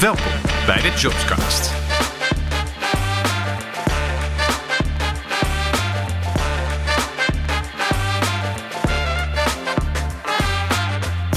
[0.00, 0.32] Welkom
[0.66, 1.72] bij de Jobscast.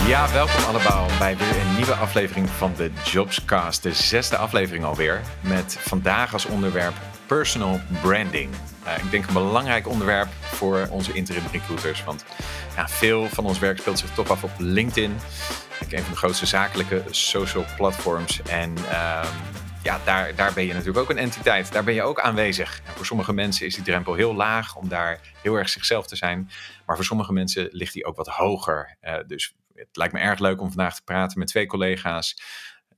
[0.07, 3.83] Ja, welkom allemaal bij weer een nieuwe aflevering van de Jobscast.
[3.83, 5.21] De zesde aflevering alweer.
[5.41, 6.93] Met vandaag als onderwerp
[7.25, 8.49] personal branding.
[8.85, 12.03] Uh, ik denk een belangrijk onderwerp voor onze interim recruiters.
[12.03, 12.25] Want
[12.75, 15.15] ja, veel van ons werk speelt zich toch af op LinkedIn.
[15.93, 18.41] Een van de grootste zakelijke social platforms.
[18.41, 19.27] En ehm,
[19.83, 21.71] ja, daar, daar ben je natuurlijk ook een entiteit.
[21.71, 22.81] Daar ben je ook aanwezig.
[22.85, 26.15] En voor sommige mensen is die drempel heel laag om daar heel erg zichzelf te
[26.15, 26.49] zijn.
[26.85, 28.97] Maar voor sommige mensen ligt die ook wat hoger.
[29.01, 32.41] Uh, dus het lijkt me erg leuk om vandaag te praten met twee collega's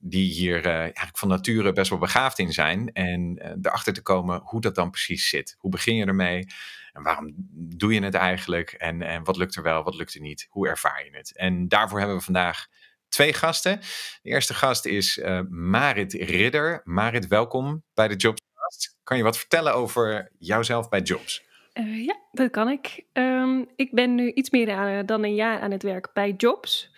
[0.00, 2.92] die hier uh, eigenlijk van nature best wel begaafd in zijn.
[2.92, 5.56] En uh, erachter te komen hoe dat dan precies zit.
[5.58, 6.46] Hoe begin je ermee?
[6.92, 7.34] En waarom
[7.76, 8.72] doe je het eigenlijk?
[8.72, 10.46] En, en wat lukt er wel, wat lukt er niet?
[10.50, 11.36] Hoe ervaar je het?
[11.36, 12.66] En daarvoor hebben we vandaag
[13.08, 13.80] twee gasten.
[14.22, 16.80] De eerste gast is uh, Marit Ridder.
[16.84, 18.96] Marit, welkom bij de Jobscast.
[19.02, 21.44] Kan je wat vertellen over jouzelf bij Jobs?
[21.84, 23.04] Ja, dat kan ik.
[23.12, 26.94] Um, ik ben nu iets meer dan een jaar aan het werk bij Jobs.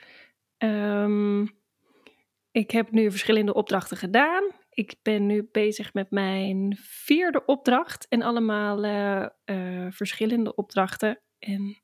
[0.58, 1.57] Um,
[2.50, 4.42] ik heb nu verschillende opdrachten gedaan.
[4.70, 11.20] Ik ben nu bezig met mijn vierde opdracht en allemaal uh, uh, verschillende opdrachten.
[11.38, 11.82] En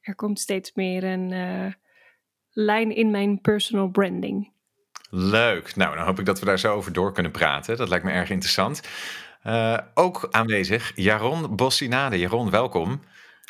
[0.00, 1.72] er komt steeds meer een uh,
[2.50, 4.52] lijn in mijn personal branding.
[5.10, 5.76] Leuk.
[5.76, 7.76] Nou, dan hoop ik dat we daar zo over door kunnen praten.
[7.76, 8.82] Dat lijkt me erg interessant.
[9.94, 12.18] ook aanwezig Jaron Bossinade.
[12.18, 13.00] Jaron, welkom.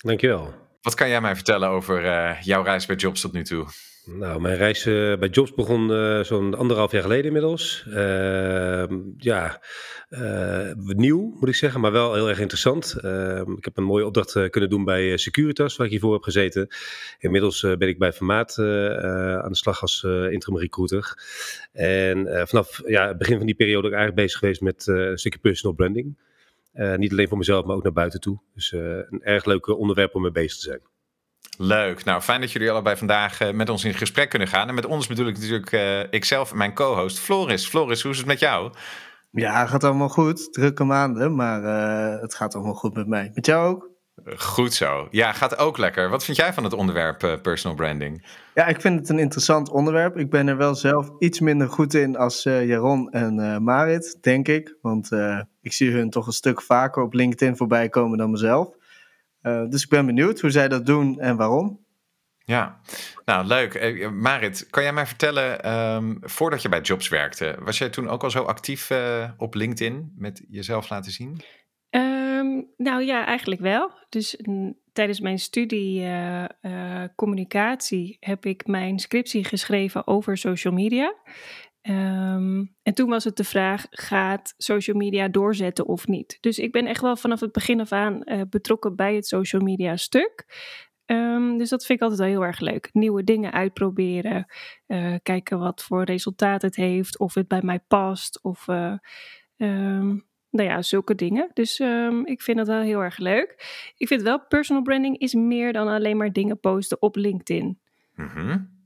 [0.02, 0.54] Dankjewel.
[0.82, 2.02] Wat kan jij mij vertellen over
[2.42, 3.66] jouw reis bij Jobs tot nu toe?
[4.04, 7.84] Nou, mijn reis uh, bij Jobs begon uh, zo'n anderhalf jaar geleden inmiddels.
[7.88, 8.84] Uh,
[9.16, 9.60] ja,
[10.76, 12.94] nieuw moet ik zeggen, maar wel heel erg interessant.
[13.00, 16.68] Ehm, ik heb een mooie opdracht kunnen doen bij Securitas, waar ik hiervoor heb gezeten.
[17.18, 21.22] Inmiddels ben ik bij Formaat aan de slag als interim recruiter.
[21.72, 25.38] En vanaf ja, het begin van die periode ik eigenlijk bezig geweest met een stukje
[25.38, 26.18] personal branding.
[26.96, 28.40] niet alleen voor mezelf, maar ook naar buiten toe.
[28.54, 30.89] Dus een erg leuk onderwerp om mee bezig te zijn.
[31.62, 32.04] Leuk.
[32.04, 34.68] Nou, fijn dat jullie allebei vandaag uh, met ons in gesprek kunnen gaan.
[34.68, 37.66] En met ons bedoel ik natuurlijk uh, ikzelf en mijn co-host Floris.
[37.66, 38.72] Floris, hoe is het met jou?
[39.30, 40.52] Ja, het gaat allemaal goed.
[40.52, 43.30] Drukke maanden, maar uh, het gaat allemaal goed met mij.
[43.34, 43.88] Met jou ook?
[44.36, 45.08] Goed zo.
[45.10, 46.10] Ja, gaat ook lekker.
[46.10, 48.26] Wat vind jij van het onderwerp personal branding?
[48.54, 50.16] Ja, ik vind het een interessant onderwerp.
[50.16, 54.76] Ik ben er wel zelf iets minder goed in als Jaron en Marit, denk ik.
[54.82, 55.10] Want
[55.60, 58.78] ik zie hun toch een stuk vaker op LinkedIn voorbij komen dan mezelf.
[59.42, 61.88] Uh, dus ik ben benieuwd hoe zij dat doen en waarom.
[62.44, 62.80] Ja,
[63.24, 63.74] nou leuk.
[63.74, 68.08] Uh, Marit, kan jij mij vertellen, um, voordat je bij Jobs werkte, was jij toen
[68.08, 71.40] ook al zo actief uh, op LinkedIn met jezelf laten zien?
[71.90, 73.90] Um, nou ja, eigenlijk wel.
[74.08, 76.06] Dus m, tijdens mijn studie
[77.16, 81.14] communicatie heb ik mijn scriptie geschreven over social media.
[81.82, 86.38] Um, en toen was het de vraag: gaat social media doorzetten of niet?
[86.40, 89.62] Dus ik ben echt wel vanaf het begin af aan uh, betrokken bij het social
[89.62, 90.44] media stuk.
[91.06, 92.88] Um, dus dat vind ik altijd wel heel erg leuk.
[92.92, 94.46] Nieuwe dingen uitproberen,
[94.86, 98.94] uh, kijken wat voor resultaat het heeft, of het bij mij past, of uh,
[99.56, 101.50] um, nou ja, zulke dingen.
[101.52, 101.80] Dus
[102.24, 103.54] ik vind dat wel heel erg leuk.
[103.96, 107.80] Ik vind wel personal branding is meer dan alleen maar dingen posten op LinkedIn.
[108.14, 108.78] Mm -hmm.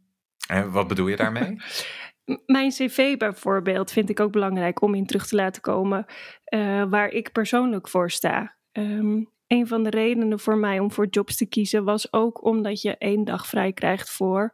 [0.49, 1.57] En wat bedoel je daarmee?
[2.47, 6.07] Mijn cv bijvoorbeeld vind ik ook belangrijk om in terug te laten komen
[6.55, 8.57] uh, waar ik persoonlijk voor sta.
[8.73, 12.83] Um, een van de redenen voor mij om voor jobs te kiezen was ook omdat
[12.83, 14.53] je één dag vrij krijgt voor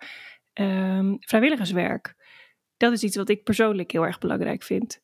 [0.54, 2.14] um, vrijwilligerswerk.
[2.76, 5.00] Dat is iets wat ik persoonlijk heel erg belangrijk vind.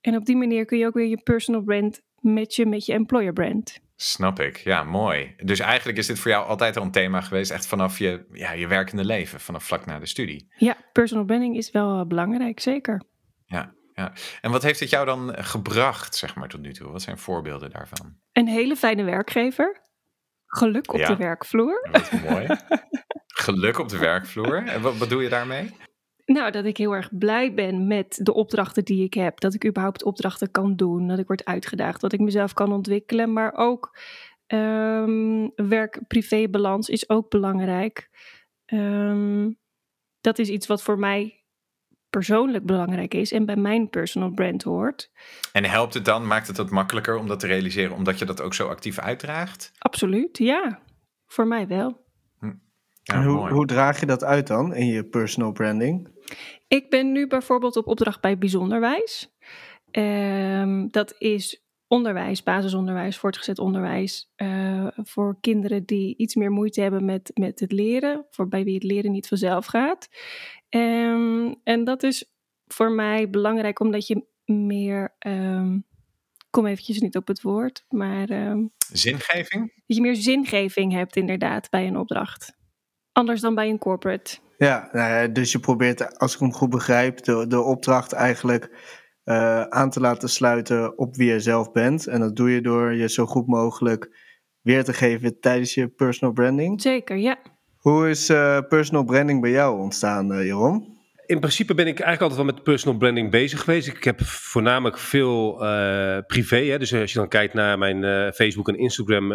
[0.00, 3.32] En op die manier kun je ook weer je personal brand matchen met je employer
[3.32, 3.80] brand.
[3.98, 5.34] Snap ik, ja, mooi.
[5.36, 8.52] Dus eigenlijk is dit voor jou altijd al een thema geweest, echt vanaf je, ja,
[8.52, 10.52] je werkende leven, vanaf vlak na de studie.
[10.56, 13.02] Ja, personal branding is wel belangrijk, zeker.
[13.46, 14.12] Ja, ja.
[14.40, 16.92] En wat heeft het jou dan gebracht, zeg maar, tot nu toe?
[16.92, 18.16] Wat zijn voorbeelden daarvan?
[18.32, 19.80] Een hele fijne werkgever.
[20.46, 21.08] Geluk op ja.
[21.08, 21.88] de werkvloer.
[21.90, 22.46] Wat mooi.
[23.26, 24.66] Geluk op de werkvloer.
[24.66, 25.76] En wat, wat doe je daarmee?
[26.26, 29.40] Nou, dat ik heel erg blij ben met de opdrachten die ik heb.
[29.40, 31.08] Dat ik überhaupt opdrachten kan doen.
[31.08, 32.00] Dat ik word uitgedaagd.
[32.00, 33.32] Dat ik mezelf kan ontwikkelen.
[33.32, 33.98] Maar ook
[34.46, 38.10] um, werk-privé-balans is ook belangrijk.
[38.66, 39.58] Um,
[40.20, 41.44] dat is iets wat voor mij
[42.10, 45.10] persoonlijk belangrijk is en bij mijn personal brand hoort.
[45.52, 48.40] En helpt het dan, maakt het het makkelijker om dat te realiseren, omdat je dat
[48.40, 49.72] ook zo actief uitdraagt?
[49.78, 50.80] Absoluut, ja.
[51.26, 52.04] Voor mij wel.
[53.02, 56.08] Ja, hoe, hoe, draag je dat uit dan in je personal branding?
[56.68, 59.34] Ik ben nu bijvoorbeeld op opdracht bij Bijzonderwijs.
[59.90, 67.04] Um, dat is onderwijs, basisonderwijs, voortgezet onderwijs uh, voor kinderen die iets meer moeite hebben
[67.04, 70.08] met, met het leren, voor bij wie het leren niet vanzelf gaat.
[70.68, 72.30] Um, en dat is
[72.66, 75.16] voor mij belangrijk omdat je meer.
[75.26, 75.84] Um,
[76.50, 78.30] kom eventjes niet op het woord, maar.
[78.30, 79.72] Um, zingeving?
[79.86, 82.55] Dat je meer zingeving hebt, inderdaad, bij een opdracht.
[83.16, 84.38] Anders dan bij een corporate.
[84.58, 88.70] Ja, nou dus je probeert, als ik hem goed begrijp, de, de opdracht eigenlijk
[89.24, 92.06] uh, aan te laten sluiten op wie je zelf bent.
[92.06, 94.10] En dat doe je door je zo goed mogelijk
[94.62, 96.82] weer te geven tijdens je personal branding.
[96.82, 97.38] Zeker, ja.
[97.76, 100.95] Hoe is uh, personal branding bij jou ontstaan, uh, Jeroen?
[101.26, 103.88] In principe ben ik eigenlijk altijd wel met personal branding bezig geweest.
[103.88, 106.64] Ik heb voornamelijk veel uh, privé.
[106.64, 106.78] Hè?
[106.78, 109.28] Dus als je dan kijkt naar mijn uh, Facebook en Instagram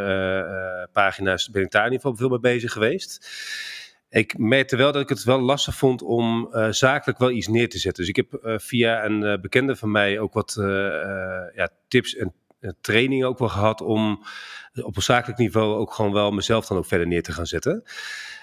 [0.94, 3.30] pagina's, ben ik daar in ieder geval veel mee bezig geweest.
[4.10, 7.80] Ik merkte wel dat ik het wel lastig vond om zakelijk wel iets neer te
[7.80, 8.06] zetten.
[8.06, 10.54] Dus ik heb via een bekende van mij ook wat
[11.56, 12.34] ja, tips en
[12.82, 14.24] trainingen ook wel gehad om
[14.74, 17.84] op een zakelijk niveau ook gewoon wel mezelf dan ook verder neer te gaan zetten.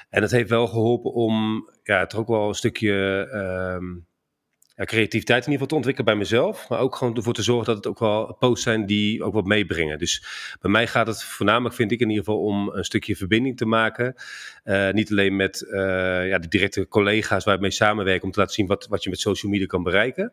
[0.09, 3.97] En het heeft wel geholpen om ja, het ook wel een stukje ehm,
[4.79, 6.69] ja, creativiteit in ieder geval te ontwikkelen bij mezelf.
[6.69, 9.45] Maar ook gewoon ervoor te zorgen dat het ook wel posts zijn die ook wat
[9.45, 9.99] meebrengen.
[9.99, 10.25] Dus
[10.61, 13.67] bij mij gaat het voornamelijk, vind ik in ieder geval, om een stukje verbinding te
[13.67, 14.15] maken.
[14.65, 15.81] Uh, niet alleen met uh,
[16.29, 19.11] ja, de directe collega's waar ik mee samenwerk om te laten zien wat, wat je
[19.11, 20.33] met social media kan bereiken.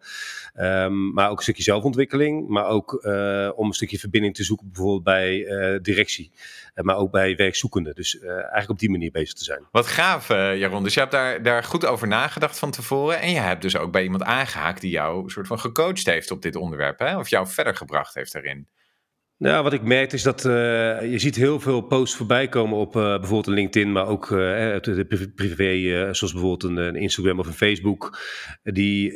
[0.60, 2.48] Um, maar ook een stukje zelfontwikkeling.
[2.48, 6.32] Maar ook uh, om een stukje verbinding te zoeken bijvoorbeeld bij directie.
[6.76, 7.96] maar ook bij werkzoekenden.
[7.96, 9.60] Dus eigenlijk op die manier bezig te zijn.
[9.72, 10.84] Wat gaaf, Jaron.
[10.84, 13.22] Dus je hebt daar, daar goed over nagedacht van tevoren.
[13.22, 16.42] En je hebt dus ook bij iemand aangehaakt die jou soort van gecoacht heeft op
[16.42, 17.00] dit onderwerp.
[17.00, 17.18] Hè?
[17.18, 18.68] Of jou verder gebracht heeft daarin.
[19.46, 20.52] Nou, wat ik merk is dat uh,
[21.12, 24.38] je ziet heel veel posts voorbij komen op uh, bijvoorbeeld een LinkedIn, maar ook uh,
[24.82, 28.20] de privé, zoals bijvoorbeeld een, een, Instagram of een Facebook,
[28.64, 29.12] die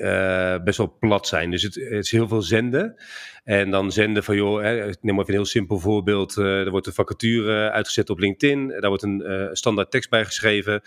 [0.64, 1.52] best wel plat zijn.
[1.52, 2.96] Dus het, is heel veel zenden.
[3.44, 6.36] En dan zenden van, joh, hè, neem maar even een heel simpel voorbeeld.
[6.36, 10.82] er wordt een vacature uitgezet op LinkedIn, daar wordt een standaard tekst bij geschreven.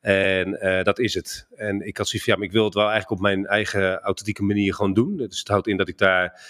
[0.00, 1.46] En dat is het.
[1.54, 4.42] En ik had zoiets van, ja, ik wil het wel eigenlijk op mijn eigen authentieke
[4.42, 5.16] manier gewoon doen.
[5.16, 6.40] Dus het houdt in dat ik daar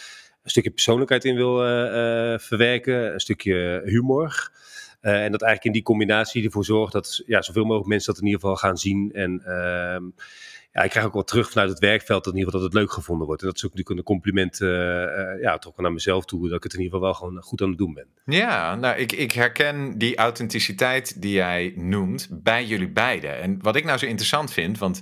[0.43, 4.51] een stukje persoonlijkheid in wil uh, verwerken, een stukje humor.
[5.03, 8.23] Uh, en dat eigenlijk in die combinatie ervoor zorgt dat ja, zoveel mogelijk mensen dat
[8.23, 9.11] in ieder geval gaan zien.
[9.13, 10.05] En ehm,
[10.73, 12.83] ja, ik krijg ook wel terug vanuit het werkveld dat in ieder geval dat het
[12.83, 13.43] leuk gevonden wordt.
[13.43, 14.59] En dat is ook natuurlijk een compliment
[15.41, 17.69] ja, toch naar mezelf toe, dat ik het in ieder geval wel gewoon goed aan
[17.69, 18.07] het doen ben.
[18.25, 23.41] Ja, nou ik, ik herken die authenticiteit die jij noemt bij jullie beiden.
[23.41, 25.01] En wat ik nou zo interessant vind, want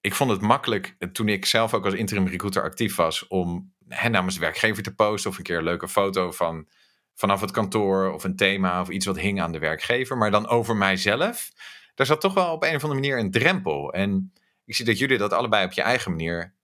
[0.00, 4.08] ik vond het makkelijk toen ik zelf ook als interim recruiter actief was om hè,
[4.08, 6.68] namens de werkgever te posten of een keer een leuke foto van
[7.14, 10.48] vanaf het kantoor of een thema of iets wat hing aan de werkgever, maar dan
[10.48, 11.50] over mijzelf.
[11.94, 13.92] Daar zat toch wel op een of andere manier een drempel.
[13.92, 14.32] En
[14.64, 16.54] ik zie dat jullie dat allebei op je eigen manier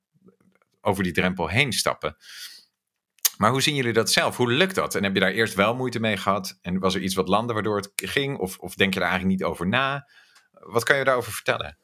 [0.80, 2.16] over die drempel heen stappen.
[3.36, 4.36] Maar hoe zien jullie dat zelf?
[4.36, 4.94] Hoe lukt dat?
[4.94, 6.58] En heb je daar eerst wel moeite mee gehad?
[6.62, 8.38] En was er iets wat landde waardoor het ging?
[8.38, 10.08] Of, of denk je daar eigenlijk niet over na?
[10.50, 11.78] Wat kan je daarover vertellen?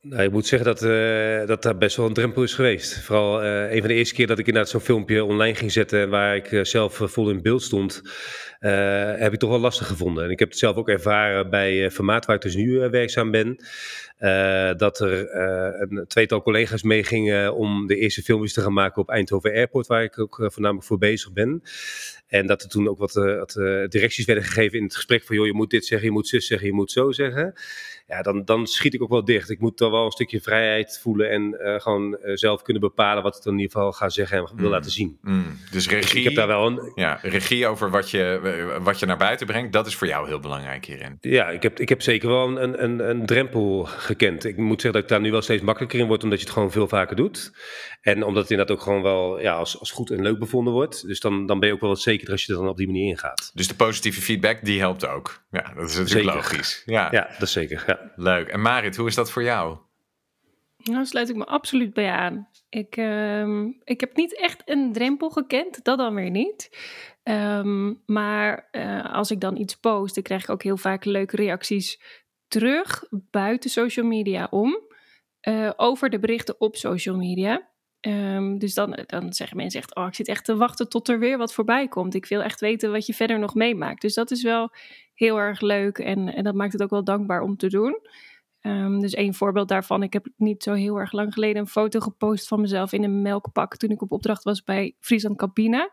[0.00, 2.98] Nou, ik moet zeggen dat, uh, dat best wel een drempel is geweest.
[2.98, 6.10] Vooral uh, een van de eerste keer dat ik inderdaad zo'n filmpje online ging zetten
[6.10, 8.02] waar ik uh, zelf vol in beeld stond,
[8.58, 10.24] heb ik toch wel lastig gevonden.
[10.24, 13.56] En ik heb het zelf ook ervaren bij Formaat waar ik dus nu werkzaam ben.
[14.76, 15.34] dat er
[15.80, 20.02] een tweetal collega's meegingen om de eerste filmpjes te gaan maken op Eindhoven Airport, waar
[20.02, 21.62] ik ook voornamelijk voor bezig ben.
[22.28, 23.52] En dat er toen ook wat, wat
[23.88, 26.46] directies werden gegeven in het gesprek van joh, je moet dit zeggen, je moet zus
[26.46, 27.54] zeggen, je moet zo zeggen
[28.08, 29.50] ja, dan, dan schiet ik ook wel dicht.
[29.50, 33.36] Ik moet dan wel een stukje vrijheid voelen en uh, gewoon zelf kunnen bepalen wat
[33.36, 34.72] ik dan in ieder geval ga zeggen en wil mm.
[34.72, 35.18] laten zien.
[35.22, 35.58] Mm.
[35.70, 36.92] Dus regie, ik heb daar wel een...
[36.94, 40.40] ja, regie over wat je, wat je naar buiten brengt, dat is voor jou heel
[40.40, 41.18] belangrijk hierin.
[41.20, 44.44] Ja, ik heb, ik heb zeker wel een, een, een drempel gekend.
[44.44, 46.54] Ik moet zeggen dat ik daar nu wel steeds makkelijker in word, omdat je het
[46.54, 47.52] gewoon veel vaker doet.
[48.00, 51.06] En omdat het inderdaad ook gewoon wel ja, als, als goed en leuk bevonden wordt.
[51.06, 52.86] Dus dan, dan ben je ook wel wat zekerder als je er dan op die
[52.86, 53.50] manier ingaat.
[53.54, 55.44] Dus de positieve feedback, die helpt ook.
[55.50, 56.82] Ja, dat is natuurlijk logisch.
[56.86, 57.08] Ja.
[57.10, 57.84] ja, dat is zeker.
[57.86, 58.12] Ja.
[58.16, 58.48] Leuk.
[58.48, 59.78] En Marit, hoe is dat voor jou?
[60.76, 62.48] Nou, sluit ik me absoluut bij aan.
[62.68, 66.70] Ik, uh, ik heb niet echt een drempel gekend, dat dan weer niet.
[67.22, 71.36] Um, maar uh, als ik dan iets post, dan krijg ik ook heel vaak leuke
[71.36, 72.00] reacties
[72.48, 74.86] terug buiten social media om.
[75.48, 77.68] Uh, over de berichten op social media.
[78.00, 81.18] Um, dus dan, dan zeggen mensen echt, oh, ik zit echt te wachten tot er
[81.18, 82.14] weer wat voorbij komt.
[82.14, 84.00] Ik wil echt weten wat je verder nog meemaakt.
[84.00, 84.70] Dus dat is wel
[85.14, 88.00] heel erg leuk en, en dat maakt het ook wel dankbaar om te doen.
[88.62, 92.00] Um, dus één voorbeeld daarvan, ik heb niet zo heel erg lang geleden een foto
[92.00, 95.90] gepost van mezelf in een melkpak toen ik op opdracht was bij Friesland Campina.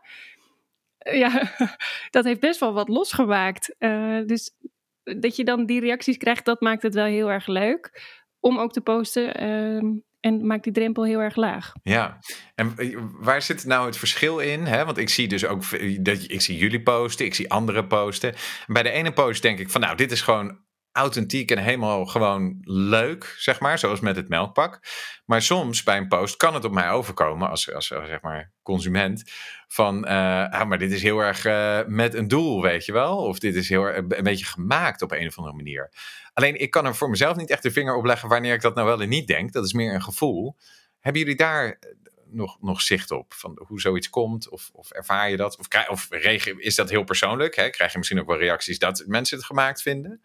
[1.08, 1.52] Uh, ja,
[2.10, 3.76] dat heeft best wel wat losgemaakt.
[3.80, 4.56] Uh, dus
[5.04, 8.02] dat je dan die reacties krijgt, dat maakt het wel heel erg leuk
[8.40, 9.44] om ook te posten.
[9.44, 11.74] Uh, en maakt die drempel heel erg laag.
[11.84, 12.20] Ja,
[12.56, 12.74] en
[13.20, 14.66] waar zit nou het verschil in?
[14.66, 14.86] Hè?
[14.86, 15.64] Want ik zie dus ook,
[16.06, 18.34] dat ik zie jullie posten, ik zie andere posten.
[18.68, 20.60] Bij de ene post denk ik van nou, dit is gewoon
[20.96, 24.80] authentiek en helemaal gewoon leuk, zeg maar, zoals met het melkpak.
[25.26, 29.32] Maar soms bij een post kan het op mij overkomen als, als, zeg maar consument
[29.68, 33.18] van, uh, ah, maar dit is heel erg uh, met een doel, weet je wel?
[33.18, 35.92] Of dit is heel erg een beetje gemaakt op een of andere manier.
[36.34, 38.76] Alleen ik kan er voor mezelf niet echt de vinger op leggen wanneer ik dat
[38.76, 39.52] nou wel en niet denk.
[39.52, 40.58] Dat is meer een gevoel.
[41.00, 41.80] Hebben jullie daar
[42.26, 43.34] nog, nog zicht op?
[43.34, 44.50] Van hoe zoiets komt?
[44.50, 45.58] Of, of ervaar je dat?
[45.58, 46.12] Of, of
[46.58, 47.56] is dat heel persoonlijk?
[47.56, 47.70] Hè?
[47.70, 50.22] Krijg je misschien ook wel reacties dat mensen het gemaakt vinden?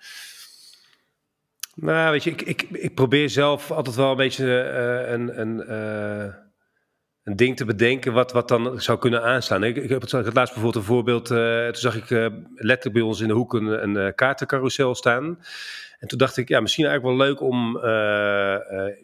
[1.80, 5.64] Nou, weet je, ik, ik, ik probeer zelf altijd wel een beetje uh, een, een,
[5.68, 6.34] uh,
[7.22, 9.64] een ding te bedenken wat, wat dan zou kunnen aanslaan.
[9.64, 12.10] Ik, ik heb het, laatst bijvoorbeeld een voorbeeld, uh, toen zag ik
[12.54, 15.38] letterlijk bij ons in de hoek een, een kaartencarousel staan.
[15.98, 17.78] En toen dacht ik, ja, misschien eigenlijk wel leuk om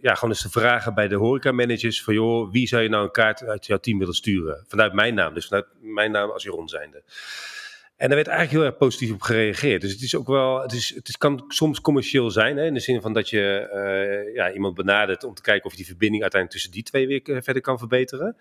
[0.00, 3.10] ja, gewoon eens te vragen bij de horeca-managers van, joh, wie zou je nou een
[3.10, 4.64] kaart uit jouw team willen sturen?
[4.68, 7.02] Vanuit mijn naam, dus vanuit mijn naam als Jeroen zijnde.
[7.96, 9.80] En daar werd eigenlijk heel erg positief op gereageerd.
[9.80, 12.80] Dus het is ook wel, het, is, het kan soms commercieel zijn, hè, in de
[12.80, 16.22] zin van dat je uh, ja, iemand benadert om te kijken of je die verbinding
[16.22, 18.36] uiteindelijk tussen die twee weer verder kan verbeteren.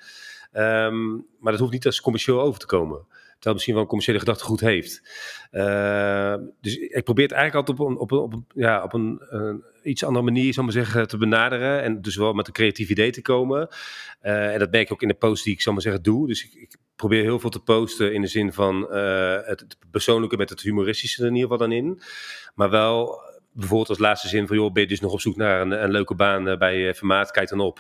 [0.53, 3.05] Um, maar dat hoeft niet als commercieel over te komen.
[3.33, 5.01] Terwijl misschien wel een commerciële gedachtegoed heeft.
[5.51, 9.21] Uh, dus ik probeer het eigenlijk altijd op een, op een, op ja, op een,
[9.29, 11.81] een iets andere manier, zal maar zeggen, te benaderen.
[11.81, 13.67] En dus wel met een creatief idee te komen.
[14.23, 16.27] Uh, en dat merk ik ook in de post die ik, zal maar zeggen, doe.
[16.27, 20.37] Dus ik, ik probeer heel veel te posten in de zin van uh, het persoonlijke
[20.37, 22.01] met het humoristische er in ieder geval dan in.
[22.55, 23.21] Maar wel
[23.55, 26.15] bijvoorbeeld als laatste zin van, joh, ben je dus nog op zoek naar een, leuke
[26.15, 27.79] baan uh, bij uh, Vermaat, kijk dan op.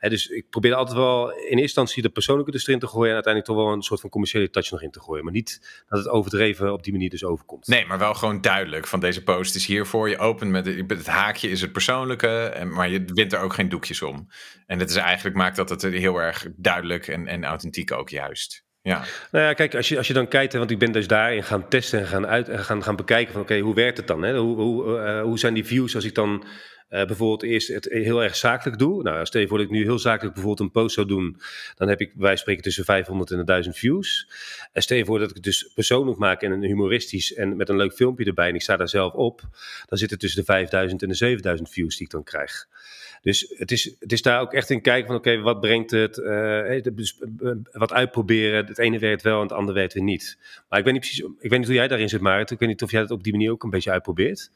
[0.00, 3.14] Dus ik probeer altijd wel in eerste instantie de persoonlijke dus erin te gooien en
[3.14, 5.24] uiteindelijk toch wel een soort van commerciële touch nog in te gooien.
[5.24, 7.66] Maar niet dat het overdreven op die manier dus overkomt.
[7.66, 10.08] Nee, maar wel gewoon duidelijk van deze post is hiervoor.
[10.08, 13.68] Je opent met het, het haakje is het persoonlijke, maar je wint er ook geen
[13.68, 14.28] doekjes om.
[14.66, 18.68] En dat is eigenlijk, maakt dat het heel erg duidelijk en, en authentiek ook juist.
[18.82, 19.04] Ja.
[19.30, 21.68] Nou ja, kijk, als je, als je dan kijkt, want ik ben dus daarin gaan
[21.68, 24.22] testen en gaan, uit, gaan, gaan bekijken van oké, hoe werkt het dan?
[24.22, 24.38] Hè?
[24.38, 26.44] Hoe, hoe, uh, hoe zijn die views als ik dan
[26.90, 29.02] uh, bijvoorbeeld eerst het heel erg zakelijk doe?
[29.02, 31.40] Nou, stel je voor dat ik nu heel zakelijk bijvoorbeeld een post zou doen,
[31.74, 34.28] dan heb ik, wij spreken tussen 500 en 1000 views.
[34.72, 37.68] En stel je voor dat ik het dus persoonlijk maak en een humoristisch en met
[37.68, 39.40] een leuk filmpje erbij en ik sta daar zelf op,
[39.86, 42.68] dan zit het tussen de 5000 en de 7000 views die ik dan krijg.
[43.20, 46.18] Dus het is, het is daar ook echt in kijken van oké, wat brengt het?
[46.18, 46.80] Uh,
[47.72, 48.66] wat uitproberen.
[48.66, 50.38] Het ene werkt wel en het andere werkt weer niet.
[50.68, 52.50] Maar ik weet niet precies, ik weet niet hoe jij daarin zit, Marit.
[52.50, 54.50] Ik weet niet of jij dat op die manier ook een beetje uitprobeert.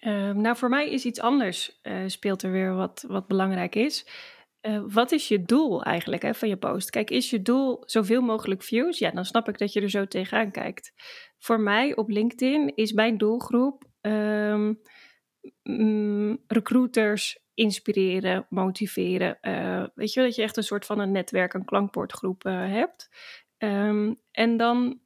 [0.00, 4.06] Uh, nou, voor mij is iets anders speelt er weer wat, wat belangrijk is.
[4.88, 6.90] Wat is je doel eigenlijk hè, van je post?
[6.90, 8.98] Kijk, is je doel zoveel mogelijk views?
[8.98, 10.92] Ja, dan snap ik dat je er zo tegenaan kijkt.
[11.38, 13.84] Voor mij op LinkedIn is mijn doelgroep
[15.62, 19.38] mm, recruiters, inspireren, motiveren.
[19.42, 23.10] Uh, weet je dat je echt een soort van een netwerk, een klankbordgroep uh, hebt.
[23.58, 25.00] Um, en dan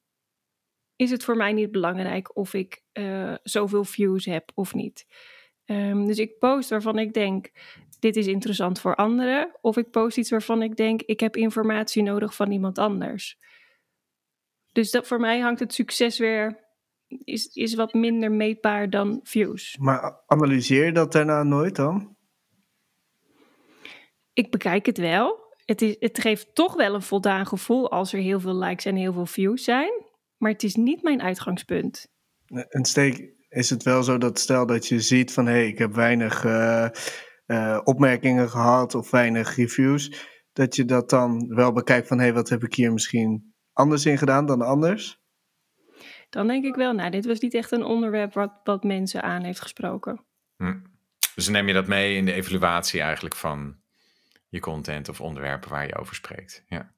[0.97, 5.07] is het voor mij niet belangrijk of ik uh, zoveel views heb of niet.
[5.65, 7.50] Um, dus ik post waarvan ik denk,
[7.99, 9.50] dit is interessant voor anderen.
[9.61, 13.38] Of ik post iets waarvan ik denk, ik heb informatie nodig van iemand anders.
[14.73, 16.65] Dus dat, voor mij hangt het succes weer
[17.25, 19.76] is, is wat minder meetbaar dan views.
[19.81, 22.15] Maar analyseer je dat daarna nooit dan?
[24.37, 25.55] Ik bekijk het wel.
[25.64, 28.97] Het, is, het geeft toch wel een voldaan gevoel als er heel veel likes en
[28.97, 30.05] heel veel views zijn.
[30.37, 32.09] Maar het is niet mijn uitgangspunt.
[32.69, 35.78] En steek, is het wel zo dat stel dat je ziet van hé, hey, ik
[35.78, 36.88] heb weinig uh,
[37.47, 42.35] uh, opmerkingen gehad of weinig reviews, dat je dat dan wel bekijkt van hé, hey,
[42.35, 45.21] wat heb ik hier misschien anders in gedaan dan anders?
[46.31, 49.43] Dan denk ik wel, nou, dit was niet echt een onderwerp wat, wat mensen aan
[49.43, 50.25] heeft gesproken.
[50.57, 50.78] Hm.
[51.35, 53.85] Dus neem je dat mee in de evaluatie eigenlijk van
[54.49, 56.65] je content of onderwerpen waar je over spreekt.
[56.69, 56.95] Ja.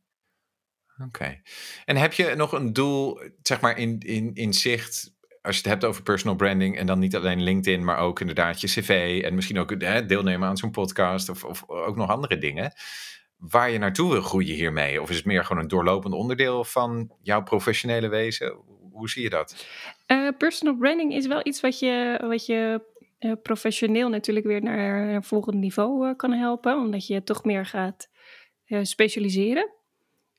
[1.06, 1.40] Oké.
[1.84, 5.70] En heb je nog een doel, zeg maar, in, in, in zicht, als je het
[5.70, 9.34] hebt over personal branding en dan niet alleen LinkedIn, maar ook inderdaad je cv en
[9.34, 12.72] misschien ook hè, deelnemen aan zo'n podcast of, of ook nog andere dingen,
[13.36, 15.02] waar je naartoe wil groeien hiermee?
[15.02, 18.56] Of is het meer gewoon een doorlopend onderdeel van jouw professionele wezen?
[18.92, 19.66] Hoe zie je dat?
[20.06, 22.80] Uh, personal branding is wel iets wat je, wat je
[23.18, 27.66] uh, professioneel natuurlijk weer naar een volgend niveau uh, kan helpen, omdat je toch meer
[27.66, 28.10] gaat
[28.66, 29.70] uh, specialiseren.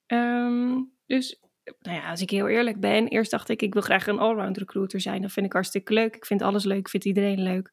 [0.07, 1.39] Um, dus
[1.79, 4.57] nou ja, als ik heel eerlijk ben, eerst dacht ik, ik wil graag een allround
[4.57, 5.21] recruiter zijn.
[5.21, 6.15] Dat vind ik hartstikke leuk.
[6.15, 7.71] Ik vind alles leuk, ik vind iedereen leuk.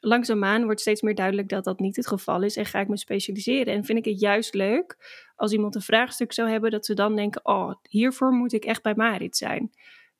[0.00, 2.96] Langzaamaan wordt steeds meer duidelijk dat dat niet het geval is en ga ik me
[2.96, 3.74] specialiseren.
[3.74, 4.96] En vind ik het juist leuk
[5.36, 8.82] als iemand een vraagstuk zou hebben, dat ze dan denken, oh, hiervoor moet ik echt
[8.82, 9.70] bij Marit zijn.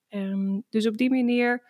[0.08, 1.62] Um, dus op die manier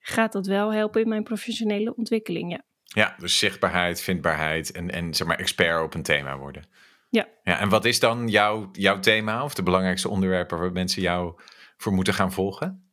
[0.00, 2.62] gaat dat wel helpen in mijn professionele ontwikkeling, ja.
[2.82, 6.64] Ja, dus zichtbaarheid, vindbaarheid en, en zeg maar expert op een thema worden.
[7.10, 7.28] Ja.
[7.42, 11.40] ja en wat is dan jouw, jouw thema of de belangrijkste onderwerpen waar mensen jou
[11.76, 12.90] voor moeten gaan volgen?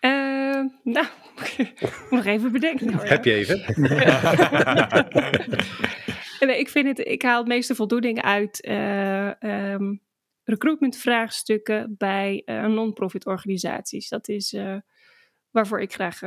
[0.00, 0.64] uh,
[0.94, 1.06] nou,
[2.10, 2.92] nog even bedenken.
[2.92, 3.60] Hoor, Heb je even?
[6.46, 9.30] nee, ik, vind het, ik haal het meeste voldoening uit uh,
[9.72, 10.00] um,
[10.44, 14.08] recruitmentvraagstukken bij uh, non-profit organisaties.
[14.08, 14.76] Dat is uh,
[15.50, 16.20] waarvoor ik graag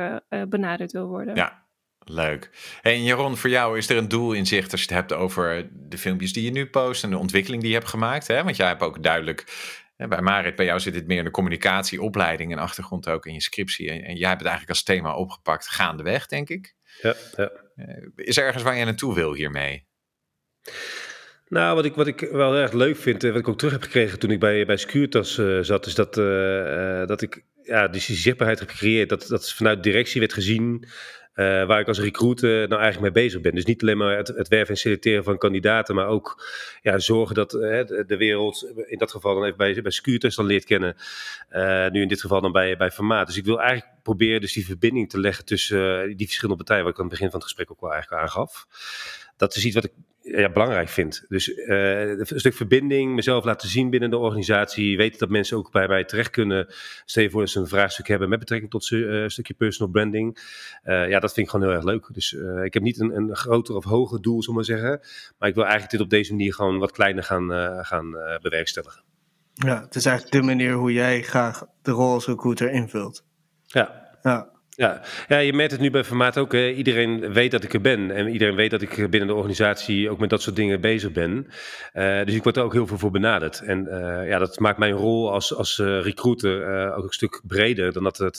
[0.48, 1.34] benaderd wil worden.
[1.34, 1.66] Ja,
[2.08, 2.50] Leuk.
[2.82, 5.68] En Jeroen, voor jou is er een doel in zicht als je het hebt over
[5.72, 8.26] de filmpjes die je nu post en de ontwikkeling die je hebt gemaakt?
[8.26, 8.44] Hè?
[8.44, 9.44] Want jij hebt ook duidelijk,
[9.96, 13.26] hè, bij Marit, bij jou zit het meer in de communicatie, opleiding en achtergrond ook
[13.26, 13.90] in je scriptie.
[13.90, 16.74] En, en jij hebt het eigenlijk als thema opgepakt gaandeweg, denk ik.
[17.02, 17.50] Ja, ja.
[18.14, 19.86] Is er ergens waar je naartoe wil hiermee?
[21.48, 23.82] Nou, wat ik, wat ik wel erg leuk vind, en wat ik ook terug heb
[23.82, 28.00] gekregen toen ik bij, bij Securitas uh, zat, is dat, uh, dat ik ja, die
[28.00, 29.08] zichtbaarheid heb gecreëerd.
[29.08, 30.84] Dat, dat vanuit directie werd gezien
[31.34, 33.54] waar ik als recruiter nou eigenlijk mee bezig ben.
[33.54, 36.46] Dus niet alleen maar het, werven en selecteren van kandidaten, maar ook
[36.82, 37.60] ja, zorgen dat uh,
[38.06, 40.96] de wereld, in dat geval dan even bij, bij Securitas dan leert kennen.
[41.92, 43.26] Nu in dit geval dan bij, bij Formaat.
[43.26, 46.92] Dus ik wil eigenlijk proberen dus die verbinding te leggen tussen die verschillende partijen, wat
[46.92, 48.66] ik aan het begin van het gesprek ook wel eigenlijk aangaf.
[49.36, 49.92] Dat is iets wat ik
[50.26, 51.24] ja, belangrijk vind.
[51.28, 54.96] Dus uh, een stuk verbinding, mezelf laten zien binnen de organisatie.
[54.96, 56.66] Weten dat mensen ook bij mij terecht kunnen.
[57.04, 59.92] Stel je voor dat ze een vraagstuk hebben met betrekking tot uh, een stukje personal
[59.92, 60.38] branding.
[60.84, 62.08] Uh, ja, dat vind ik gewoon heel erg leuk.
[62.12, 62.32] Dus
[62.64, 65.00] ik heb niet een, een groter of hoger doel, zullen maar zeggen.
[65.38, 67.50] Maar ik wil eigenlijk dit op deze manier gewoon wat kleiner gaan,
[67.84, 68.10] gaan
[68.42, 69.02] bewerkstelligen.
[69.52, 73.24] Ja, het is eigenlijk de manier hoe jij graag de rol als recruiter invult.
[73.66, 74.18] Ja.
[74.22, 74.55] Ja.
[74.76, 75.00] Ja.
[75.28, 76.54] ja, je merkt het nu bij formaat ook.
[76.54, 78.10] Iedereen weet dat ik er ben.
[78.10, 81.46] En iedereen weet dat ik binnen de organisatie ook met dat soort dingen bezig ben.
[81.94, 83.60] Uh, dus ik word er ook heel veel voor benaderd.
[83.60, 87.92] En uh, ja, dat maakt mijn rol als, als uh, recruiter ook een stuk breder
[87.92, 88.38] dan dat het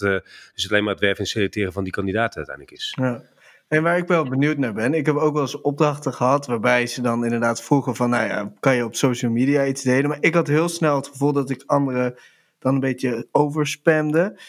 [0.54, 2.98] dus alleen maar het werven en selecteren van die kandidaten uiteindelijk is.
[3.00, 3.22] Ja.
[3.68, 6.88] En waar ik wel benieuwd naar ben, ik heb ook wel eens opdrachten gehad waarbij
[6.88, 10.10] ze dan inderdaad vroegen van, nou ja, kan je op social media iets delen?
[10.10, 12.16] Maar ik had heel snel het gevoel dat ik anderen
[12.60, 14.40] dan een beetje overspamde.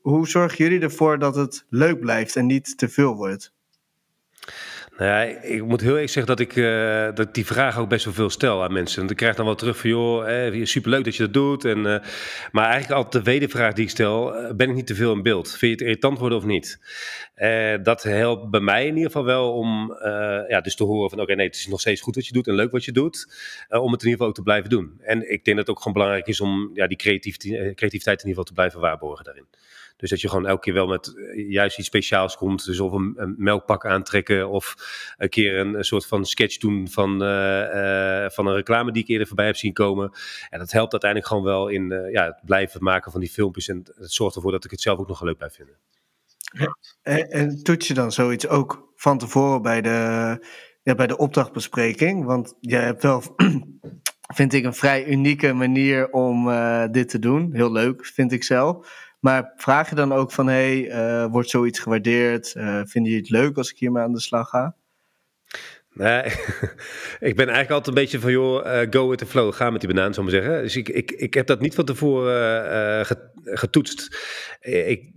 [0.00, 3.54] Hoe zorgen jullie ervoor dat het leuk blijft en niet te veel wordt?
[4.96, 8.14] Nou ik moet heel erg zeggen dat ik, uh, dat die vraag ook best wel
[8.14, 8.98] veel stel aan mensen.
[8.98, 11.64] Want ik krijg dan wel terug van, joh, eh, superleuk dat je dat doet.
[11.64, 11.98] En, uh,
[12.52, 15.22] maar eigenlijk altijd de wedervraag die ik stel, uh, ben ik niet te veel in
[15.22, 15.48] beeld?
[15.48, 16.80] Vind je het irritant worden of niet?
[17.82, 19.96] dat helpt bij mij in ieder geval wel om
[20.48, 22.46] ja, dus te horen van, oké, nee, het is nog steeds goed wat je doet
[22.46, 23.26] en leuk wat je doet.
[23.68, 24.98] om het in ieder geval ook te blijven doen.
[25.00, 28.28] En ik denk dat het ook gewoon belangrijk is om ja, die creativiteit, creativiteit in
[28.28, 29.46] ieder geval te blijven waarborgen daarin.
[29.96, 31.12] Dus dat je gewoon elke keer wel met
[31.48, 32.64] juist iets speciaals komt.
[32.64, 34.74] Dus of een, een melkpak aantrekken of
[35.16, 39.08] een keer een, soort van sketch doen van, uh, uh, van een reclame die ik
[39.08, 40.12] eerder voorbij heb zien komen.
[40.50, 43.68] En dat helpt uiteindelijk gewoon wel in ja, het blijven maken van die filmpjes.
[43.68, 45.76] En het zorgt ervoor dat ik het zelf ook nog leuk blijf vinden.
[47.02, 50.46] En, en toets je dan zoiets ook van tevoren bij de,
[50.82, 52.24] bij de opdrachtbespreking?
[52.24, 53.22] Want jij hebt wel,
[54.34, 56.50] vind ik, een vrij unieke manier om
[56.90, 57.50] dit te doen.
[57.52, 59.10] Heel leuk, vind ik zelf.
[59.22, 62.54] Maar vraag je dan ook van, hey, uh, wordt zoiets gewaardeerd?
[62.56, 64.74] Uh, vinden jullie het leuk als ik hiermee aan de slag ga?
[65.92, 66.22] Nee,
[67.28, 69.80] ik ben eigenlijk altijd een beetje van, joh, uh, go with the flow, ga met
[69.80, 70.62] die banaan, zou maar zeggen.
[70.62, 73.06] Dus ik, ik, ik heb dat niet van tevoren
[73.44, 74.18] getoetst.
[74.60, 75.10] Ik,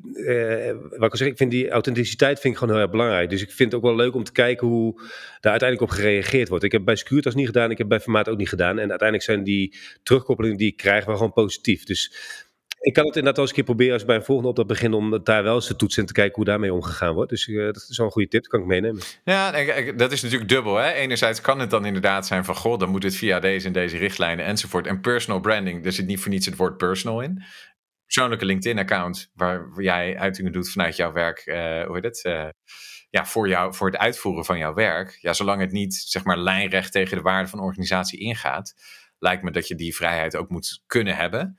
[0.89, 3.29] wat ik al zeg, ik vind die authenticiteit vind ik gewoon heel erg belangrijk.
[3.29, 5.01] Dus ik vind het ook wel leuk om te kijken hoe
[5.39, 6.63] daar uiteindelijk op gereageerd wordt.
[6.63, 8.79] Ik heb bij Securitas niet gedaan, ik heb bij Formaat ook niet gedaan.
[8.79, 11.83] En uiteindelijk zijn die terugkoppelingen die ik krijg wel gewoon positief.
[11.83, 12.15] Dus
[12.85, 14.93] ik kan het inderdaad wel eens een keer proberen als bij een volgende opdracht begin
[14.93, 17.29] om daar wel eens te toetsen en te kijken hoe daarmee omgegaan wordt.
[17.29, 19.01] Dus uh, dat is wel een goede tip, dat kan ik meenemen.
[19.23, 19.51] Ja,
[19.91, 20.75] dat is natuurlijk dubbel.
[20.75, 20.91] Hè?
[20.91, 23.97] Enerzijds kan het dan inderdaad zijn van, goh, dan moet het via deze en deze
[23.97, 24.87] richtlijnen enzovoort.
[24.87, 27.43] En personal branding, er zit niet voor niets het woord personal in.
[28.05, 32.23] Persoonlijke LinkedIn-account waar jij uitingen doet vanuit jouw werk, uh, hoe heet het?
[32.23, 32.47] Uh,
[33.09, 35.17] ja, voor, jou, voor het uitvoeren van jouw werk.
[35.21, 38.73] Ja, zolang het niet, zeg maar, lijnrecht tegen de waarde van de organisatie ingaat,
[39.19, 41.57] lijkt me dat je die vrijheid ook moet kunnen hebben.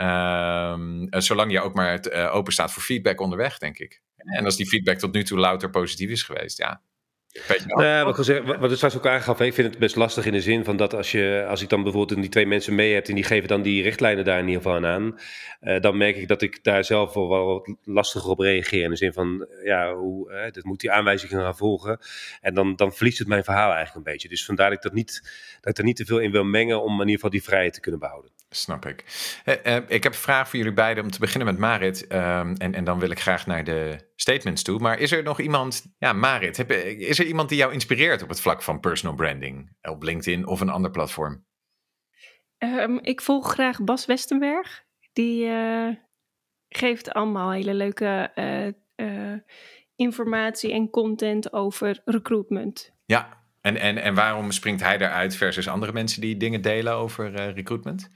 [0.00, 4.02] Um, zolang je ook maar het, uh, open staat voor feedback onderweg, denk ik.
[4.16, 6.82] En als die feedback tot nu toe louter positief is geweest, ja.
[7.66, 10.40] Nou, wat, gezegd, wat ik straks ook aangaf, ik vind het best lastig in de
[10.40, 13.14] zin van dat als, je, als ik dan bijvoorbeeld die twee mensen mee heb en
[13.14, 15.18] die geven dan die richtlijnen daar in ieder geval aan,
[15.60, 18.82] uh, dan merk ik dat ik daar zelf wel, wat lastiger op reageer.
[18.82, 21.98] In de zin van, ja, hoe, uh, dat moet die aanwijzingen gaan volgen.
[22.40, 24.28] En dan, dan verliest het mijn verhaal eigenlijk een beetje.
[24.28, 25.20] Dus vandaar dat ik, dat, niet,
[25.60, 27.74] dat ik er niet te veel in wil mengen om in ieder geval die vrijheid
[27.74, 28.30] te kunnen behouden.
[28.50, 29.04] Snap ik.
[29.44, 32.02] Uh, ik heb een vraag voor jullie beiden om te beginnen met Marit.
[32.12, 34.78] Um, en, en dan wil ik graag naar de statements toe.
[34.78, 38.28] Maar is er nog iemand, ja, Marit, heb, is er iemand die jou inspireert op
[38.28, 39.76] het vlak van personal branding?
[39.82, 41.44] Op LinkedIn of een ander platform?
[42.58, 44.84] Um, ik volg graag Bas Westenberg.
[45.12, 45.94] Die uh,
[46.68, 48.32] geeft allemaal hele leuke
[48.96, 49.34] uh,
[49.94, 52.92] informatie en content over recruitment.
[53.04, 57.30] Ja, en, en, en waarom springt hij eruit versus andere mensen die dingen delen over
[57.30, 58.10] recruitment?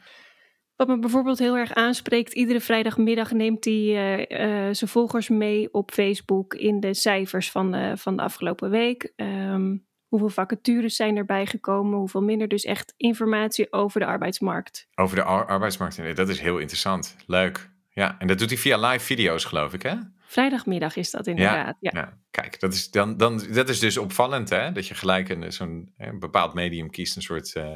[0.76, 3.84] Wat me bijvoorbeeld heel erg aanspreekt, iedere vrijdagmiddag neemt hij
[4.28, 9.12] uh, zijn volgers mee op Facebook in de cijfers van de, van de afgelopen week.
[9.16, 12.48] Um, hoeveel vacatures zijn erbij gekomen, hoeveel minder.
[12.48, 14.88] Dus echt informatie over de arbeidsmarkt.
[14.94, 17.16] Over de arbeidsmarkt, dat is heel interessant.
[17.26, 17.70] Leuk.
[17.90, 19.94] Ja, en dat doet hij via live video's, geloof ik, hè?
[20.26, 21.76] Vrijdagmiddag is dat inderdaad.
[21.80, 22.18] Ja, ja.
[22.30, 24.72] kijk, dat is, dan, dan, dat is dus opvallend, hè?
[24.72, 27.72] Dat je gelijk een, zo'n bepaald medium kiest, een soort uh,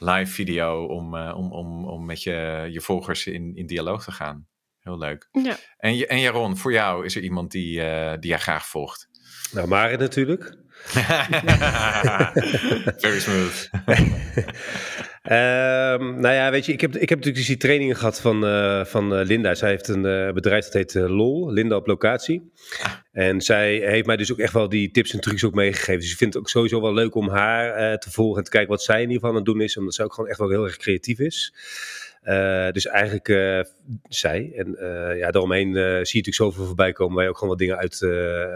[0.00, 4.12] live video om, uh, om, om, om met je, je volgers in, in dialoog te
[4.12, 4.46] gaan.
[4.80, 5.28] Heel leuk.
[5.32, 5.56] Ja.
[5.76, 9.08] En, en Jaron, voor jou is er iemand die, uh, die jij graag volgt?
[9.52, 10.44] Nou, Marit natuurlijk.
[13.02, 13.70] Very smooth.
[15.30, 18.84] um, nou ja, weet je, ik heb, ik heb natuurlijk die trainingen gehad van, uh,
[18.84, 19.54] van uh, Linda.
[19.54, 22.52] Zij heeft een uh, bedrijf dat heet LOL, Linda op locatie.
[23.12, 26.00] En zij heeft mij dus ook echt wel die tips en trucs ook meegegeven.
[26.00, 28.70] Dus ik vind het ook sowieso wel leuk om haar te volgen en te kijken
[28.70, 29.76] wat zij in ieder geval aan het doen is.
[29.76, 31.54] Omdat zij ook gewoon echt wel heel erg creatief is.
[32.24, 33.60] Uh, dus eigenlijk uh,
[34.08, 34.52] zij.
[34.56, 37.58] En uh, ja, daaromheen zie je natuurlijk zoveel voorbij komen waar je ook gewoon wat
[37.58, 37.98] dingen uit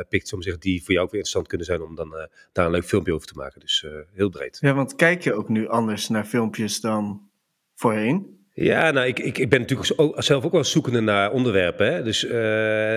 [0.09, 2.73] pikt, om zeggen, die voor jou ook weer interessant kunnen zijn om dan daar een
[2.73, 3.61] leuk filmpje over te maken.
[3.61, 4.59] Dus heel breed.
[4.61, 7.29] Ja, want kijk je ook nu anders naar filmpjes dan
[7.75, 8.39] voorheen?
[8.53, 11.93] Ja, nou, ik, ik, ik ben natuurlijk ook, zelf ook wel zoekende naar onderwerpen.
[11.93, 12.03] Hè?
[12.03, 12.23] Dus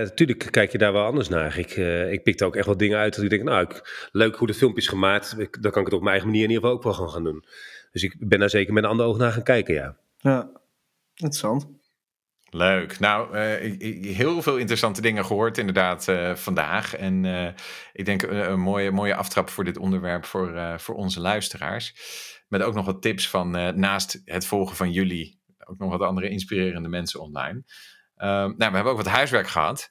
[0.09, 1.57] natuurlijk kijk je daar wel anders naar.
[1.57, 1.75] Ik,
[2.11, 4.47] ik pik daar ook echt wel dingen uit dat ik denk, nou, ik, leuk hoe
[4.47, 5.35] het filmpje is gemaakt.
[5.61, 7.45] dan kan ik het op mijn eigen manier in ieder geval ook wel gaan doen.
[7.91, 9.97] Dus ik ben daar zeker met een ander oog naar gaan kijken, ja.
[10.17, 10.51] Ja,
[11.13, 11.67] interessant.
[12.49, 12.99] Leuk.
[12.99, 16.95] Nou, uh, heel veel interessante dingen gehoord inderdaad uh, vandaag.
[16.95, 17.49] En uh,
[17.93, 21.95] ik denk een mooie, mooie aftrap voor dit onderwerp voor, voor onze luisteraars.
[22.47, 26.29] Met ook nog wat tips van naast het volgen van jullie, ook nog wat andere
[26.29, 27.63] inspirerende mensen online.
[28.15, 29.89] nou, we hebben ook wat huiswerk gehad.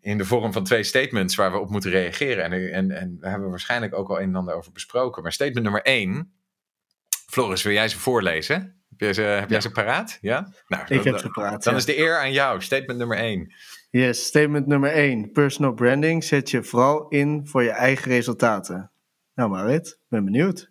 [0.00, 2.44] In de vorm van twee statements waar we op moeten reageren.
[2.44, 5.22] En, en, en we hebben waarschijnlijk ook al een en ander over besproken.
[5.22, 6.32] Maar statement nummer één.
[7.26, 8.83] Floris, wil jij ze voorlezen?
[9.06, 10.18] Heb jij ze, heb jij ze paraat?
[10.20, 10.52] Ja?
[10.68, 11.64] Nou, ik dan, heb ze paraat.
[11.64, 12.62] Dan is de eer aan jou.
[12.62, 13.52] Statement nummer 1.
[13.90, 15.30] Yes, statement nummer 1.
[15.32, 18.90] Personal branding zet je vooral in voor je eigen resultaten.
[19.34, 20.70] Nou Marit, ben benieuwd.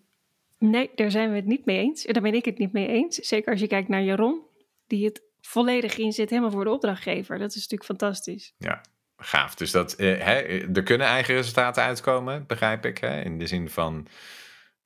[0.58, 2.04] Nee, daar zijn we het niet mee eens.
[2.04, 3.16] Daar ben ik het niet mee eens.
[3.16, 4.42] Zeker als je kijkt naar Jaron,
[4.88, 7.40] die het volledig inzet helemaal voor de opdrachtgever.
[7.40, 8.54] Dat is natuurlijk fantastisch.
[8.58, 8.82] Ja,
[9.18, 9.56] gaaf.
[9.56, 10.36] Dus dat, eh, hè,
[10.74, 12.98] er kunnen eigen resultaten uitkomen, begrijp ik.
[12.98, 13.22] Hè?
[13.22, 14.08] In de zin van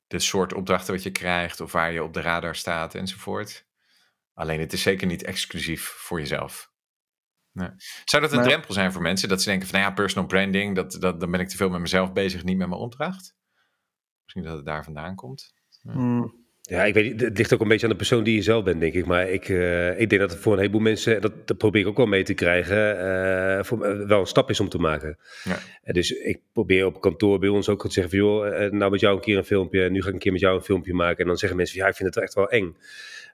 [0.08, 3.66] de soort opdrachten wat je krijgt of waar je op de radar staat enzovoort.
[4.34, 6.72] Alleen het is zeker niet exclusief voor jezelf.
[7.52, 7.70] Nee.
[8.06, 9.30] Zou dat een drempel zijn voor mensen?
[9.30, 11.70] Dat ze denken van nou ja, personal branding, dat, dat, dan ben ik te veel
[11.70, 13.36] met mezelf bezig, niet met mijn opdracht.
[14.24, 15.54] Misschien dat het daar vandaan komt.
[15.82, 15.92] Ja.
[15.92, 16.47] Hmm.
[16.70, 18.64] Ja, ik weet niet, het ligt ook een beetje aan de persoon die je zelf
[18.64, 19.06] bent, denk ik.
[19.06, 21.88] Maar ik, uh, ik denk dat het voor een heleboel mensen, dat, dat probeer ik
[21.88, 25.18] ook wel mee te krijgen, uh, voor, uh, wel een stap is om te maken.
[25.44, 25.60] Ja.
[25.94, 29.16] dus ik probeer op kantoor bij ons ook te zeggen van, joh, nou met jou
[29.16, 31.18] een keer een filmpje, nu ga ik een keer met jou een filmpje maken.
[31.18, 32.78] En dan zeggen mensen van, ja, ik vind het echt wel eng.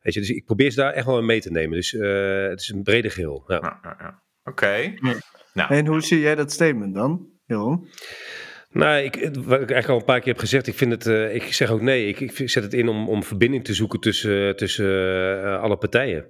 [0.02, 1.76] Weet je, dus ik probeer ze daar echt wel mee te nemen.
[1.76, 3.44] Dus het is een brede geheel.
[3.48, 3.80] Ja.
[3.84, 4.94] ja, ja Oké.
[5.54, 5.74] Nou.
[5.74, 7.88] En hoe zie jij dat statement dan, Jeroen?
[8.74, 11.36] Nou, ik, wat ik eigenlijk al een paar keer heb gezegd, ik vind het, uh,
[11.36, 14.56] ik zeg ook nee, ik, ik zet het in om, om verbinding te zoeken tussen,
[14.56, 16.30] tussen uh, alle partijen.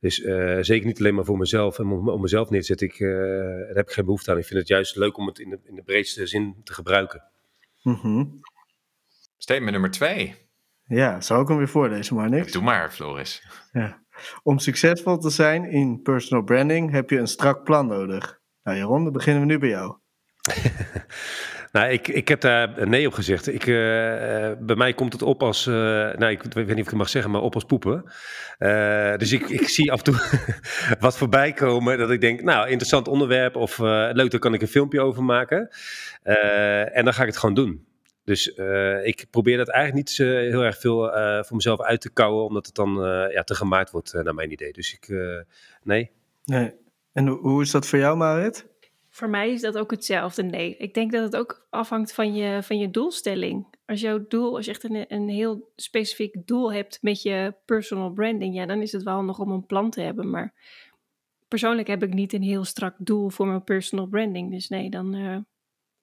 [0.00, 2.86] Dus uh, zeker niet alleen maar voor mezelf en om, om mezelf neer te zetten.
[2.86, 4.38] Ik, daar heb ik geen behoefte aan.
[4.38, 7.22] Ik vind het juist leuk om het in de, in de breedste zin te gebruiken.
[7.82, 8.40] Mm -hmm.
[9.36, 10.34] Statement nummer twee.
[10.84, 12.52] Ja, zou ik hem weer voorlezen, maar niks.
[12.52, 13.42] Doe maar, Floris.
[13.72, 14.02] Ja.
[14.42, 18.40] Om succesvol te zijn in personal branding heb je een strak plan nodig.
[18.62, 19.96] Nou Jaron, dan beginnen we nu bij jou.
[21.72, 23.46] Nou, ik, ik heb daar nee op gezegd.
[23.46, 23.76] Ik, uh,
[24.58, 27.08] bij mij komt het op als, uh, nou, ik, weet niet of ik het mag
[27.08, 28.04] zeggen, maar op als poepen.
[29.18, 30.42] Dus ik, ik zie af en toe
[31.00, 34.68] wat voorbij komen dat ik denk, nou, interessant onderwerp of leuk, daar kan ik een
[34.68, 35.68] filmpje over maken.
[36.92, 37.86] en dan ga ik het gewoon doen.
[38.24, 38.46] Dus
[39.02, 41.10] ik probeer dat eigenlijk niet heel erg veel
[41.44, 42.94] voor mezelf uit te kouwen, omdat het dan
[43.32, 44.72] ja, te gemaakt wordt, naar mijn idee.
[44.72, 45.08] Dus ik,
[45.82, 46.10] nee.
[46.44, 46.74] nee.
[47.12, 48.66] En hoe is dat voor jou, Marit?
[49.18, 50.42] Voor mij is dat ook hetzelfde.
[50.42, 53.66] Nee, ik denk dat het ook afhangt van je, van je doelstelling.
[53.86, 58.12] Als jouw doel, als je echt een, een heel specifiek doel hebt met je personal
[58.12, 60.30] branding, ja, dan is het wel handig om een plan te hebben.
[60.30, 60.54] Maar
[61.48, 64.50] persoonlijk heb ik niet een heel strak doel voor mijn personal branding.
[64.50, 65.38] Dus nee, dan, uh,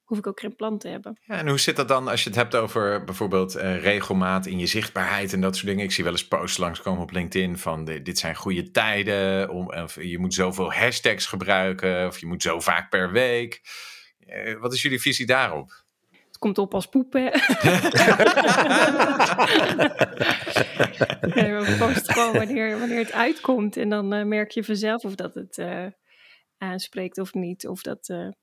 [0.06, 1.20] hoef ik ook geen plan te hebben.
[1.22, 4.60] Ja, en hoe zit dat dan als je het hebt over bijvoorbeeld uh, regelmaat in
[4.60, 5.84] je zichtbaarheid en dat soort dingen?
[5.84, 10.02] Ik zie wel eens posts langskomen op LinkedIn van dit zijn goede tijden, om, of
[10.02, 13.62] je moet zoveel hashtags gebruiken of je moet zo vaak per week.
[14.28, 15.84] Uh, wat is jullie visie daarop?
[16.28, 17.22] Het komt op als poepen.
[17.22, 17.32] nee,
[21.54, 25.34] we posten gewoon wanneer, wanneer het uitkomt en dan uh, merk je vanzelf of dat
[25.34, 25.66] het
[26.58, 27.68] aanspreekt of niet.
[27.68, 28.34] Of dat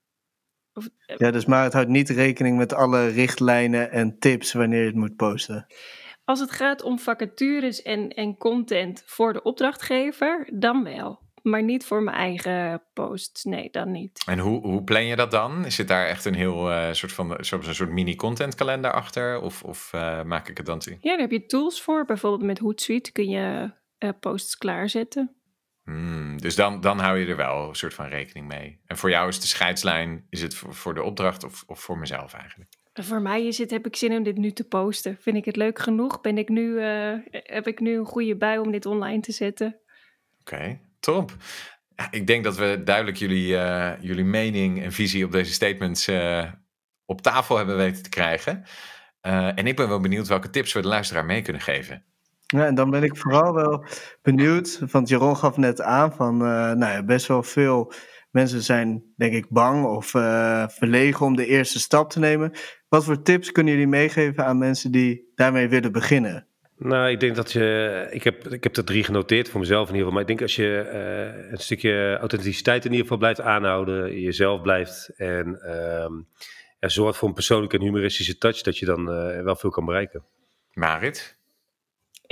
[0.74, 4.86] of, ja, dus maar het houdt niet rekening met alle richtlijnen en tips wanneer je
[4.86, 5.66] het moet posten.
[6.24, 11.20] Als het gaat om vacatures en, en content voor de opdrachtgever, dan wel.
[11.42, 13.44] Maar niet voor mijn eigen posts.
[13.44, 14.22] Nee, dan niet.
[14.26, 15.64] En hoe, hoe plan je dat dan?
[15.64, 19.40] Is het daar echt een heel uh, soort van zoals een soort mini-content kalender achter?
[19.40, 20.96] Of, of uh, maak ik het dan toe?
[21.00, 22.04] Ja, daar heb je tools voor.
[22.04, 25.34] Bijvoorbeeld met Hootsuite kun je uh, posts klaarzetten.
[25.84, 28.80] Hmm, dus dan, dan hou je er wel een soort van rekening mee.
[28.86, 31.98] En voor jou is de scheidslijn, is het voor, voor de opdracht of, of voor
[31.98, 32.70] mezelf eigenlijk?
[32.92, 35.16] Voor mij is het, heb ik zin om dit nu te posten.
[35.20, 36.20] Vind ik het leuk genoeg?
[36.20, 39.66] Ben ik nu, uh, heb ik nu een goede bui om dit online te zetten?
[40.40, 41.32] Oké, okay, top.
[42.10, 46.52] Ik denk dat we duidelijk jullie, uh, jullie mening en visie op deze statements uh,
[47.04, 48.64] op tafel hebben weten te krijgen.
[49.20, 52.04] en ik ben wel benieuwd welke tips we de luisteraar mee kunnen geven.
[52.52, 53.84] Ja, en dan ben ik vooral wel
[54.22, 57.92] benieuwd, want Jeroen gaf net aan van, nou ja, best wel veel
[58.30, 62.52] mensen zijn, denk ik, bang of uh, verlegen om de eerste stap te nemen.
[62.88, 66.46] Wat voor tips kunnen jullie meegeven aan mensen die daarmee willen beginnen?
[66.76, 68.06] Nou, ik denk dat je.
[68.10, 70.12] Ik heb, ik heb er drie genoteerd voor mezelf in ieder geval.
[70.12, 70.90] Maar ik denk als je
[71.44, 76.06] uh, een stukje authenticiteit in ieder geval blijft aanhouden, jezelf blijft en uh,
[76.78, 79.84] er zorgt voor een persoonlijke en humoristische touch, dat je dan uh, wel veel kan
[79.84, 80.24] bereiken.
[80.72, 81.40] Marit?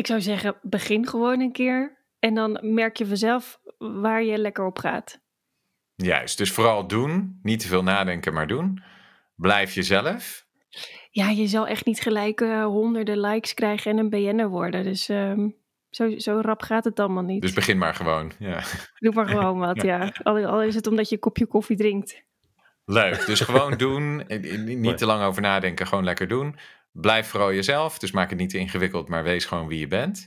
[0.00, 1.98] Ik zou zeggen, begin gewoon een keer.
[2.18, 5.20] En dan merk je vanzelf waar je lekker op gaat.
[5.94, 7.38] Juist, dus vooral doen.
[7.42, 8.82] Niet te veel nadenken, maar doen.
[9.36, 10.46] Blijf jezelf.
[11.10, 14.84] Ja, je zal echt niet gelijk uh, honderden likes krijgen en een BN'er worden.
[14.84, 15.56] Dus um,
[15.90, 17.42] zo, zo rap gaat het allemaal niet.
[17.42, 18.32] Dus begin maar gewoon.
[18.38, 18.62] Ja.
[18.98, 20.02] Doe maar gewoon wat, ja.
[20.02, 20.12] ja.
[20.22, 22.22] Al, al, is het omdat je een kopje koffie drinkt.
[22.84, 24.24] Leuk, dus gewoon doen.
[24.80, 26.56] Niet te lang over nadenken, gewoon lekker doen.
[26.92, 30.26] Blijf vooral jezelf, dus maak het niet te ingewikkeld, maar wees gewoon wie je bent.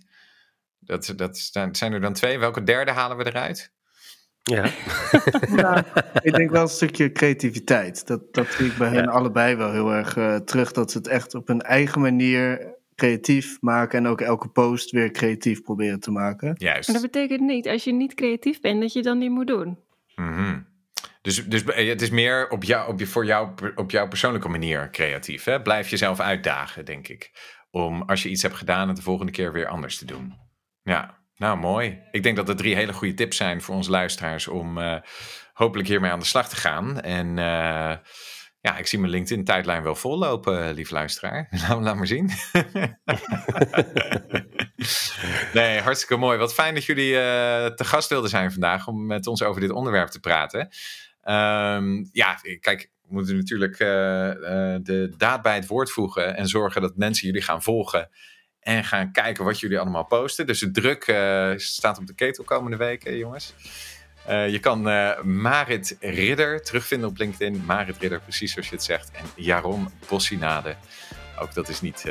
[0.80, 1.38] Dat, dat
[1.72, 2.40] zijn er dan twee.
[2.40, 3.74] Welke derde halen we eruit?
[4.44, 4.72] Ja.
[5.62, 5.84] nou,
[6.22, 8.08] ik denk wel een stukje creativiteit.
[8.08, 10.72] Dat, dat zie ik bij hen allebei wel heel erg uh, terug.
[10.72, 14.00] Dat ze het echt op hun eigen manier creatief maken.
[14.00, 16.56] En ook elke post weer creatief proberen te maken.
[16.58, 16.92] Juist.
[16.92, 19.80] Maar dat betekent niet, als je niet creatief bent, dat je dan niet moet doen.
[20.16, 20.68] Mm -hmm.
[21.24, 24.90] Dus, dus het is meer op jou, op je, voor jou, op jouw persoonlijke manier
[24.90, 25.44] creatief.
[25.44, 25.62] Hè?
[25.62, 27.32] Blijf jezelf uitdagen, denk ik.
[27.72, 30.34] Om als je iets hebt gedaan, het de volgende keer weer anders te doen.
[30.82, 31.22] Ja.
[31.36, 32.00] Nou, mooi.
[32.12, 34.96] Ik denk dat er drie hele goede tips zijn voor onze luisteraars om uh,
[35.54, 37.02] hopelijk hiermee aan de slag te gaan.
[37.02, 37.96] En uh,
[38.62, 41.48] ja, ik zie mijn LinkedIn-tijdlijn wel vollopen, lief luisteraar.
[41.68, 42.30] Nou, laat maar zien.
[45.54, 46.38] nee, hartstikke mooi.
[46.38, 47.14] Wat fijn dat jullie
[47.76, 50.70] te gast wilden zijn vandaag om met ons over dit onderwerp te praten.
[51.26, 56.98] Um, ja, kijk, we moeten natuurlijk de daad bij het woord voegen en zorgen dat
[56.98, 58.10] mensen jullie gaan volgen
[58.60, 60.48] en gaan kijken wat jullie allemaal posten.
[60.48, 63.54] Dus de druk uh, staat op de ketel komende weken, jongens.
[64.28, 64.82] Je kan
[65.42, 67.64] Marit Ridder terugvinden op LinkedIn.
[67.66, 69.12] Marit Ridder, precies zoals je het zegt.
[69.12, 70.76] En Jaron Bossinade.
[71.40, 72.06] Ook dat is niet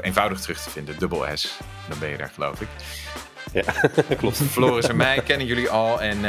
[0.00, 0.98] eenvoudig terug te vinden.
[0.98, 1.58] Dubbel S.
[1.88, 2.68] Dan ben je daar, geloof ik.
[3.52, 3.62] Ja,
[4.18, 4.36] klopt.
[4.36, 6.02] Floris en mij kennen jullie al.
[6.02, 6.20] En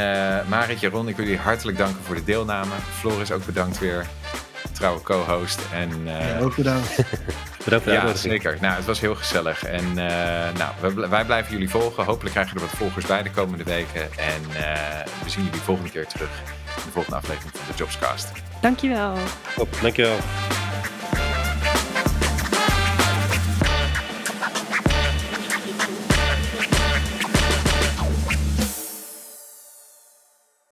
[0.48, 2.74] Marit, Jaron, ik wil jullie hartelijk danken voor de deelname.
[2.98, 4.06] Floris ook bedankt weer.
[4.72, 5.60] Trouwe co-host.
[5.72, 6.96] En, ja, ook bedankt.
[7.64, 8.58] Bedankt voor de ja, zeker.
[8.60, 9.64] Nou, het was heel gezellig.
[9.64, 9.94] En uh,
[10.58, 12.04] nou, wij, wij, blijven jullie volgen.
[12.04, 14.00] Hopelijk krijgen we er wat volgers bij de komende weken.
[14.00, 14.62] En uh,
[15.22, 16.30] we zien jullie volgende keer terug
[16.76, 18.32] in de volgende aflevering van de Jobscast.
[18.60, 19.14] Dankjewel.
[19.56, 20.16] Top, dankjewel.